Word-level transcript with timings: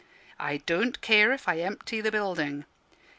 I 0.39 0.57
don't 0.57 0.99
care 1.01 1.31
if 1.31 1.47
I 1.47 1.59
empty 1.59 2.01
the 2.01 2.11
building. 2.11 2.65